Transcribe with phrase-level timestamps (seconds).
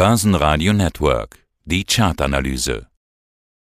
[0.00, 1.40] Börsenradio Network.
[1.66, 2.86] Die Chartanalyse.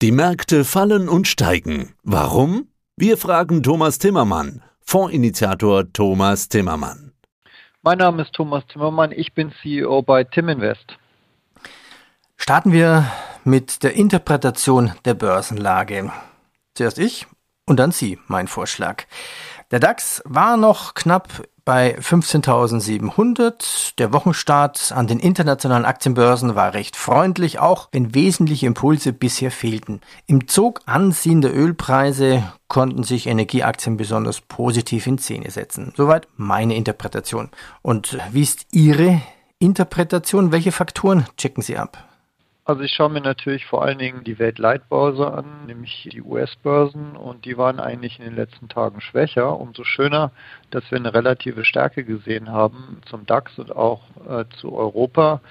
[0.03, 1.95] Die Märkte fallen und steigen.
[2.03, 2.67] Warum?
[2.95, 7.13] Wir fragen Thomas Timmermann, Fondsinitiator Thomas Timmermann.
[7.81, 10.99] Mein Name ist Thomas Timmermann, ich bin CEO bei Timinvest.
[12.37, 13.11] Starten wir
[13.43, 16.11] mit der Interpretation der Börsenlage.
[16.75, 17.25] Zuerst ich
[17.69, 19.03] und dann Sie, mein Vorschlag.
[19.71, 23.93] Der DAX war noch knapp bei 15.700.
[23.99, 30.01] Der Wochenstart an den internationalen Aktienbörsen war recht freundlich, auch wenn wesentliche Impulse bisher fehlten.
[30.25, 35.93] Im Zug anziehender Ölpreise konnten sich Energieaktien besonders positiv in Szene setzen.
[35.95, 37.51] Soweit meine Interpretation.
[37.83, 39.21] Und wie ist Ihre
[39.59, 40.51] Interpretation?
[40.51, 42.03] Welche Faktoren checken Sie ab?
[42.69, 47.45] Also ich schaue mir natürlich vor allen Dingen die Weltleitbörse an, nämlich die US-Börsen und
[47.45, 49.59] die waren eigentlich in den letzten Tagen schwächer.
[49.59, 50.29] Umso schöner,
[50.69, 55.41] dass wir eine relative Stärke gesehen haben zum DAX und auch äh, zu Europa.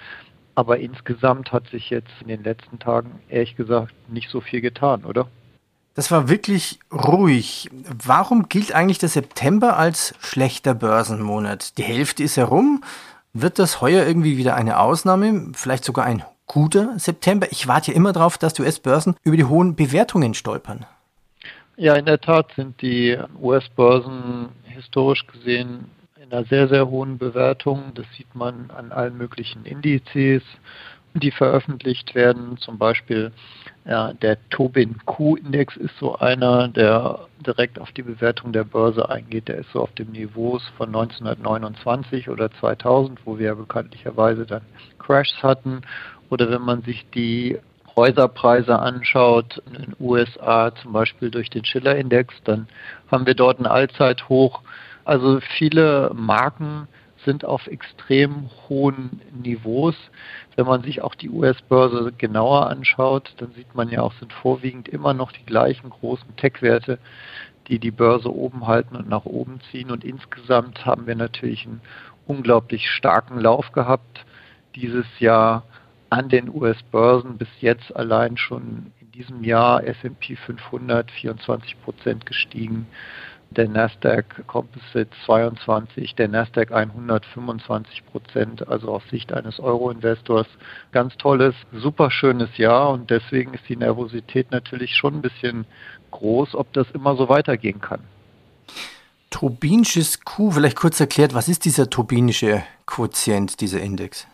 [0.54, 5.05] Aber insgesamt hat sich jetzt in den letzten Tagen ehrlich gesagt nicht so viel getan,
[5.05, 5.27] oder?
[5.94, 7.69] Das war wirklich ruhig.
[8.05, 11.78] Warum gilt eigentlich der September als schlechter Börsenmonat?
[11.78, 12.84] Die Hälfte ist herum.
[13.33, 17.46] Wird das heuer irgendwie wieder eine Ausnahme, vielleicht sogar ein guter September.
[17.50, 20.86] Ich warte ja immer darauf, dass die US-Börsen über die hohen Bewertungen stolpern.
[21.77, 27.92] Ja, in der Tat sind die US-Börsen historisch gesehen in einer sehr, sehr hohen Bewertung.
[27.94, 30.42] Das sieht man an allen möglichen Indizes,
[31.20, 32.56] die veröffentlicht werden.
[32.58, 33.33] Zum Beispiel
[33.84, 39.48] ja, der Tobin Q-Index ist so einer, der direkt auf die Bewertung der Börse eingeht.
[39.48, 44.62] Der ist so auf dem Niveau von 1929 oder 2000, wo wir ja bekanntlicherweise dann
[44.98, 45.83] Crashs hatten.
[46.28, 47.58] Oder wenn man sich die
[47.96, 52.69] Häuserpreise anschaut, in den USA zum Beispiel durch den Schiller-Index, dann
[53.11, 54.61] haben wir dort ein Allzeithoch.
[55.05, 56.86] Also viele Marken
[57.24, 59.97] sind auf extrem hohen Niveaus.
[60.56, 64.88] Wenn man sich auch die US-Börse genauer anschaut, dann sieht man ja auch, sind vorwiegend
[64.88, 66.98] immer noch die gleichen großen Tech-Werte,
[67.69, 69.90] die die Börse oben halten und nach oben ziehen.
[69.90, 71.80] Und insgesamt haben wir natürlich einen
[72.27, 74.24] unglaublich starken Lauf gehabt
[74.74, 75.64] dieses Jahr
[76.11, 82.86] an den US-Börsen bis jetzt allein schon in diesem Jahr S&P 500 24 Prozent gestiegen,
[83.51, 90.47] der Nasdaq Composite 22, der Nasdaq 125 Prozent, also aus Sicht eines Euro-Investors
[90.92, 95.64] ganz tolles, super schönes Jahr und deswegen ist die Nervosität natürlich schon ein bisschen
[96.11, 98.01] groß, ob das immer so weitergehen kann.
[99.31, 104.27] Turbinisches Q, vielleicht kurz erklärt, was ist dieser turbinische Quotient, dieser Index?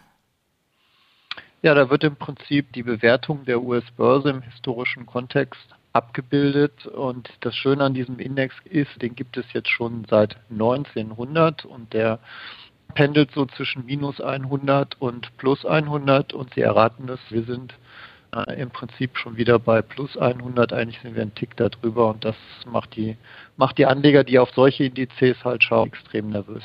[1.62, 6.86] Ja, da wird im Prinzip die Bewertung der US-Börse im historischen Kontext abgebildet.
[6.86, 11.94] Und das Schöne an diesem Index ist, den gibt es jetzt schon seit 1900 und
[11.94, 12.18] der
[12.94, 17.74] pendelt so zwischen minus 100 und plus 100 und Sie erraten es, wir sind
[18.34, 22.24] äh, im Prinzip schon wieder bei plus 100, eigentlich sind wir einen Tick darüber und
[22.24, 22.36] das
[22.70, 23.16] macht die,
[23.56, 26.62] macht die Anleger, die auf solche Indizes halt schauen, extrem nervös.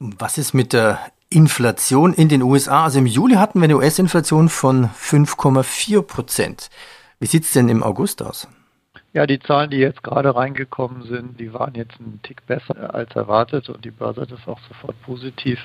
[0.00, 0.98] Was ist mit der
[1.30, 2.84] Inflation in den USA.
[2.84, 6.70] Also im Juli hatten wir eine US-Inflation von 5,4 Prozent.
[7.20, 8.48] Wie sieht es denn im August aus?
[9.12, 13.14] Ja, die Zahlen, die jetzt gerade reingekommen sind, die waren jetzt einen Tick besser als
[13.16, 15.58] erwartet und die Börse hat es auch sofort positiv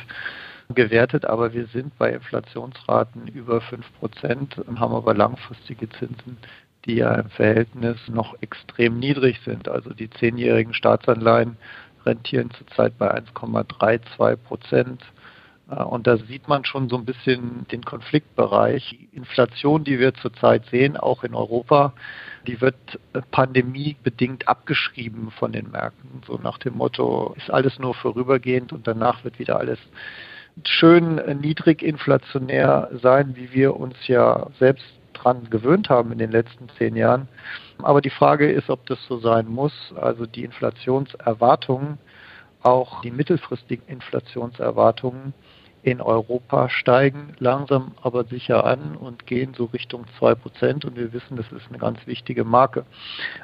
[0.74, 6.38] gewertet, aber wir sind bei Inflationsraten über 5 Prozent, haben aber langfristige Zinsen,
[6.86, 9.68] die ja im Verhältnis noch extrem niedrig sind.
[9.68, 11.58] Also die zehnjährigen Staatsanleihen
[12.06, 15.02] rentieren zurzeit bei 1,32 Prozent.
[15.70, 18.90] Äh, und da sieht man schon so ein bisschen den Konfliktbereich.
[18.90, 21.94] Die Inflation, die wir zurzeit sehen, auch in Europa,
[22.48, 23.00] die wird
[23.32, 26.22] pandemiebedingt abgeschrieben von den Märkten.
[26.28, 29.80] So nach dem Motto, ist alles nur vorübergehend und danach wird wieder alles
[30.66, 36.70] schön niedrig inflationär sein, wie wir uns ja selbst dran gewöhnt haben in den letzten
[36.78, 37.28] zehn Jahren.
[37.82, 39.74] Aber die Frage ist, ob das so sein muss.
[39.96, 41.98] Also die Inflationserwartungen,
[42.62, 45.34] auch die mittelfristigen Inflationserwartungen,
[45.84, 50.86] in Europa steigen langsam aber sicher an und gehen so Richtung 2%.
[50.86, 52.86] Und wir wissen, das ist eine ganz wichtige Marke.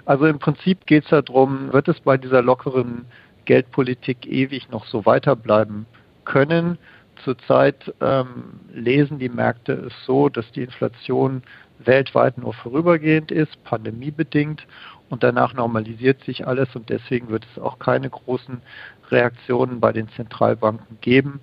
[0.05, 3.05] Also im Prinzip geht es darum, wird es bei dieser lockeren
[3.43, 5.85] Geldpolitik ewig noch so weiterbleiben
[6.23, 6.77] können?
[7.25, 11.43] Zurzeit ähm, lesen die Märkte es so, dass die Inflation
[11.79, 14.65] weltweit nur vorübergehend ist, pandemiebedingt
[15.09, 18.61] und danach normalisiert sich alles und deswegen wird es auch keine großen
[19.09, 21.41] Reaktionen bei den Zentralbanken geben.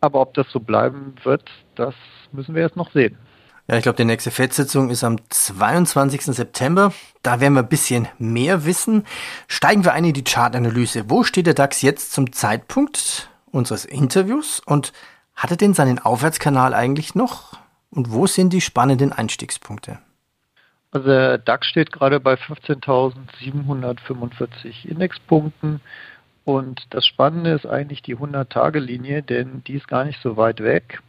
[0.00, 1.94] Aber ob das so bleiben wird, das
[2.32, 3.16] müssen wir jetzt noch sehen.
[3.70, 6.22] Ja, ich glaube, die nächste FED-Sitzung ist am 22.
[6.22, 6.92] September.
[7.22, 9.04] Da werden wir ein bisschen mehr wissen.
[9.46, 11.10] Steigen wir ein in die Chartanalyse.
[11.10, 14.62] Wo steht der DAX jetzt zum Zeitpunkt unseres Interviews?
[14.64, 14.92] Und
[15.38, 17.56] Hat er denn seinen Aufwärtskanal eigentlich noch?
[17.90, 20.00] Und wo sind die spannenden Einstiegspunkte?
[20.90, 25.80] Also der DAX steht gerade bei 15.745 Indexpunkten.
[26.48, 31.02] Und das Spannende ist eigentlich die 100-Tage-Linie, denn die ist gar nicht so weit weg.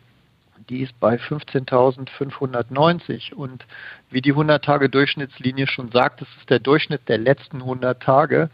[0.68, 3.66] Die ist bei 15.590 und
[4.10, 8.50] wie die 100-Tage-Durchschnittslinie schon sagt, das ist der Durchschnitt der letzten 100 Tage.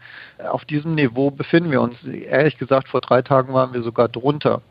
[0.48, 2.00] Auf diesem Niveau befinden wir uns.
[2.04, 4.62] Ehrlich gesagt, vor drei Tagen waren wir sogar drunter.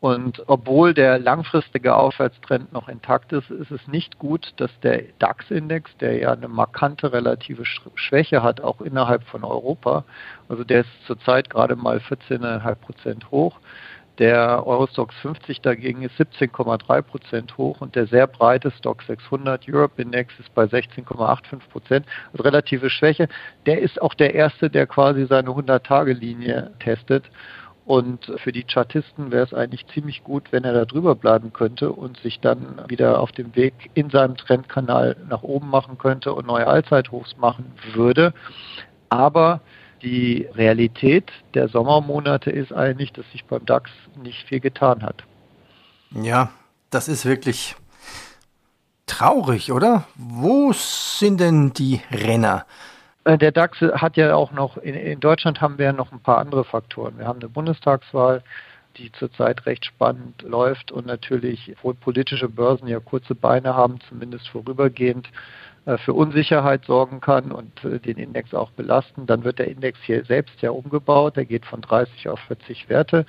[0.00, 5.94] Und obwohl der langfristige Aufwärtstrend noch intakt ist, ist es nicht gut, dass der DAX-Index,
[5.98, 10.04] der ja eine markante relative Schwäche hat, auch innerhalb von Europa,
[10.48, 13.60] also der ist zurzeit gerade mal 14,5 Prozent hoch,
[14.20, 20.00] der Eurostox 50 dagegen ist 17,3 Prozent hoch und der sehr breite Stock 600 Europe
[20.00, 22.06] Index ist bei 16,85 Prozent.
[22.30, 23.28] Also relative Schwäche.
[23.64, 27.24] Der ist auch der erste, der quasi seine 100-Tage-Linie testet.
[27.90, 31.90] Und für die Chartisten wäre es eigentlich ziemlich gut, wenn er da drüber bleiben könnte
[31.90, 36.46] und sich dann wieder auf dem Weg in seinem Trendkanal nach oben machen könnte und
[36.46, 38.32] neue Allzeithochs machen würde.
[39.08, 39.60] Aber
[40.02, 43.90] die Realität der Sommermonate ist eigentlich, dass sich beim DAX
[44.22, 45.24] nicht viel getan hat.
[46.12, 46.52] Ja,
[46.90, 47.74] das ist wirklich
[49.06, 50.04] traurig, oder?
[50.14, 52.66] Wo sind denn die Renner?
[53.24, 56.38] Äh, der DAX hat ja auch noch, in, Deutschland haben wir ja noch ein paar
[56.38, 57.18] andere Faktoren.
[57.18, 58.42] Wir haben eine Bundestagswahl,
[58.96, 64.48] die zurzeit recht spannend läuft und natürlich, obwohl politische Börsen ja kurze Beine haben, zumindest
[64.48, 65.28] vorübergehend
[65.86, 69.26] äh, für Unsicherheit sorgen kann und äh, den Index auch belasten.
[69.26, 71.36] Dann wird der Index hier selbst ja umgebaut.
[71.36, 73.26] Der geht von 30 auf 40 Werte.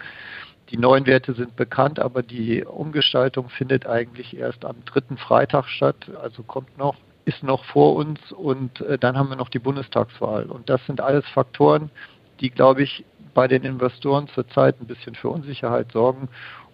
[0.69, 6.09] Die neuen Werte sind bekannt, aber die Umgestaltung findet eigentlich erst am dritten Freitag statt,
[6.21, 6.95] also kommt noch
[7.25, 10.45] ist noch vor uns und äh, dann haben wir noch die Bundestagswahl.
[10.45, 11.89] Und das sind alles Faktoren,
[12.39, 16.29] die, glaube ich, bei den Investoren zurzeit ein bisschen für Unsicherheit sorgen.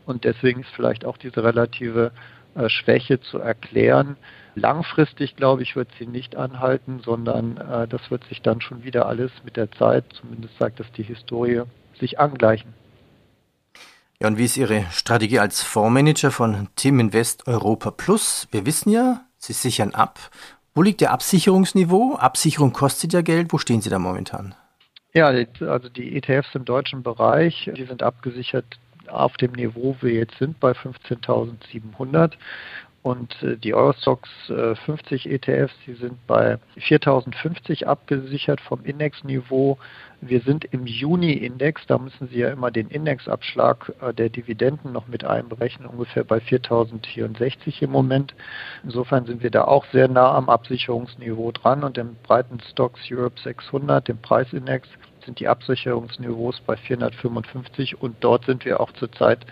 [0.06, 2.12] Und deswegen ist vielleicht auch diese relative
[2.56, 4.16] äh, Schwäche zu erklären.
[4.56, 9.06] Langfristig, glaube ich, wird sie nicht anhalten, sondern äh, das wird sich dann schon wieder
[9.06, 11.64] alles mit der Zeit, zumindest sagt das die Historie,
[12.00, 12.74] sich angleichen.
[14.20, 18.48] Ja, und wie ist Ihre Strategie als Fondsmanager von Team Invest Europa Plus?
[18.50, 20.20] Wir wissen ja, Sie sichern ab.
[20.76, 22.16] Wo liegt Ihr Absicherungsniveau?
[22.16, 23.52] Absicherung kostet ja Geld.
[23.52, 24.56] Wo stehen Sie da momentan?
[25.14, 30.14] Ja, also die ETFs im deutschen Bereich, die sind abgesichert auf dem Niveau, wo wir
[30.14, 32.34] jetzt sind, bei 15.700.
[33.08, 39.78] Und äh, die Eurostox 50 ETFs, die sind bei 4050 abgesichert vom Indexniveau.
[40.20, 45.08] Wir sind im Juni-Index, da müssen Sie ja immer den Indexabschlag äh, der Dividenden noch
[45.08, 48.36] mit einberechnen, ungefähr bei 4064 im Moment.
[48.84, 53.40] Insofern sind wir da auch sehr nah am Absicherungsniveau dran und im breiten Stocks Europe
[53.42, 54.90] 600, dem Preisindex,
[55.28, 59.46] sind die Absicherungsniveaus bei 455 und dort sind wir auch zurzeit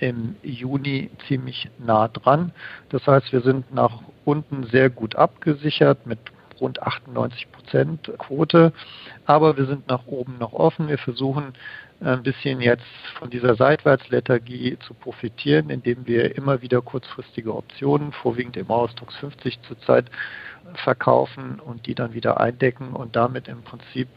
[0.00, 2.52] im Juni ziemlich nah dran.
[2.88, 6.18] Das heißt, wir sind nach unten sehr gut abgesichert mit
[6.60, 8.72] rund 98 Prozent Quote,
[9.26, 10.88] aber wir sind nach oben noch offen.
[10.88, 11.52] Wir versuchen
[12.00, 12.86] ein bisschen jetzt
[13.18, 19.60] von dieser Seitwärtslethargie zu profitieren, indem wir immer wieder kurzfristige Optionen, vorwiegend im Ausdrucks 50
[19.62, 20.06] zurzeit,
[20.74, 24.08] verkaufen und die dann wieder eindecken und damit im Prinzip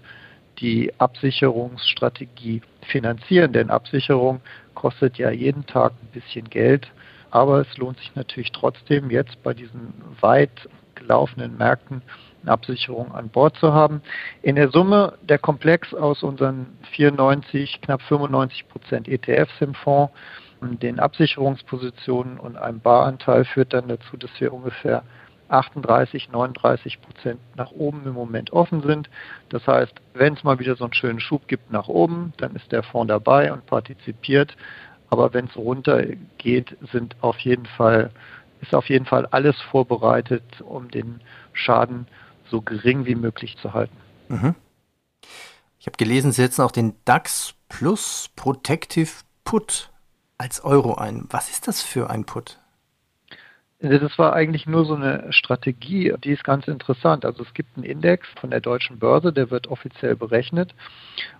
[0.61, 3.51] die Absicherungsstrategie finanzieren.
[3.51, 4.41] Denn Absicherung
[4.75, 6.87] kostet ja jeden Tag ein bisschen Geld.
[7.31, 12.01] Aber es lohnt sich natürlich trotzdem, jetzt bei diesen weit gelaufenen Märkten
[12.43, 14.01] eine Absicherung an Bord zu haben.
[14.41, 20.13] In der Summe der Komplex aus unseren 94, knapp 95 Prozent ETFs im Fonds,
[20.61, 25.03] den Absicherungspositionen und einem Baranteil führt dann dazu, dass wir ungefähr
[25.51, 29.09] 38, 39 Prozent nach oben im Moment offen sind.
[29.49, 32.71] Das heißt, wenn es mal wieder so einen schönen Schub gibt nach oben, dann ist
[32.71, 34.55] der Fonds dabei und partizipiert.
[35.09, 36.03] Aber wenn es runter
[36.37, 38.11] geht, sind auf jeden Fall,
[38.61, 41.19] ist auf jeden Fall alles vorbereitet, um den
[41.53, 42.07] Schaden
[42.49, 43.97] so gering wie möglich zu halten.
[44.29, 44.55] Mhm.
[45.79, 49.11] Ich habe gelesen, Sie setzen auch den DAX Plus Protective
[49.43, 49.89] Put
[50.37, 51.25] als Euro ein.
[51.29, 52.60] Was ist das für ein Put?
[53.83, 57.25] Das war eigentlich nur so eine Strategie, die ist ganz interessant.
[57.25, 60.75] Also es gibt einen Index von der deutschen Börse, der wird offiziell berechnet.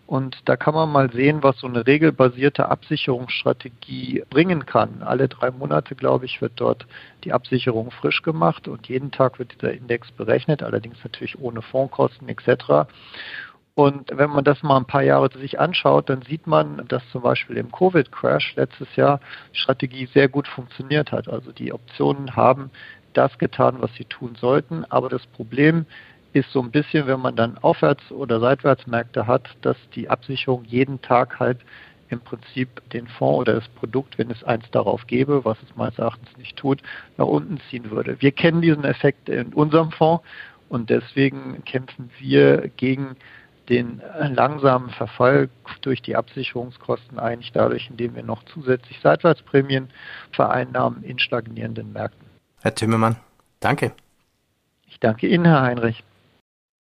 [0.08, 5.04] Und da kann man mal sehen, was so eine regelbasierte Absicherungsstrategie bringen kann.
[5.04, 6.88] Alle drei Monate, glaube ich, wird dort
[7.24, 12.28] die Absicherung frisch gemacht und jeden Tag wird dieser Index berechnet, allerdings natürlich ohne Fondkosten
[12.28, 12.90] etc.
[13.74, 17.22] Und wenn man das mal ein paar Jahre sich anschaut, dann sieht man, dass zum
[17.22, 19.20] Beispiel im Covid-Crash letztes Jahr
[19.54, 21.30] die Strategie sehr gut funktioniert hat.
[21.30, 22.70] Also die Optionen haben
[23.14, 24.86] das getan, was sie tun sollten.
[24.90, 25.86] Aber das Problem
[26.34, 31.02] ist so ein bisschen, wenn man dann Aufwärts- oder Seitwärtsmärkte hat, dass die Absicherung jeden
[31.02, 31.60] Tag halt
[32.10, 35.98] im Prinzip den Fonds oder das Produkt, wenn es eins darauf gäbe, was es meines
[35.98, 36.82] Erachtens nicht tut,
[37.18, 38.22] nach unten ziehen würde.
[38.22, 40.24] Wir kennen diesen Effekt in unserem Fonds
[40.68, 43.16] und deswegen kämpfen wir gegen
[43.72, 45.50] den langsamen Verfall
[45.82, 49.90] durch die Absicherungskosten eigentlich dadurch, indem wir noch zusätzlich Seitwärtsprämien
[50.32, 52.28] vereinnahmen in stagnierenden Märkten.
[52.62, 53.16] Herr Timmermann,
[53.62, 53.94] danke.
[54.88, 56.04] Ich danke Ihnen, Herr Heinrich.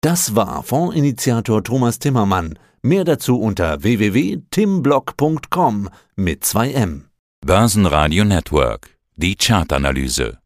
[0.00, 2.56] Das war Fondsinitiator Thomas Timmermann.
[2.80, 7.06] Mehr dazu unter www.timblock.com mit 2M.
[7.44, 8.96] Börsenradio Network.
[9.16, 10.38] Die Chartanalyse.